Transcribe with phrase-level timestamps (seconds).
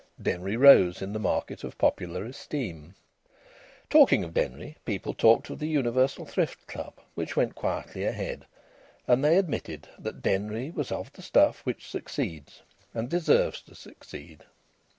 [0.19, 2.95] Denry rose in the market of popular esteem.
[3.91, 8.47] Talking of Denry, people talked of the Universal Thrift Club, which went quietly ahead,
[9.07, 12.63] and they admitted that Denry was of the stuff which succeeds
[12.95, 14.41] and deserves to succeed.